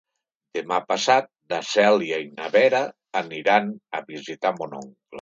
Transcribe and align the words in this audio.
Demà 0.57 0.79
passat 0.91 1.27
na 1.53 1.59
Cèlia 1.73 2.19
i 2.25 2.33
na 2.41 2.51
Vera 2.57 2.83
aniran 3.25 3.73
a 4.01 4.07
visitar 4.13 4.57
mon 4.61 4.79
oncle. 4.85 5.01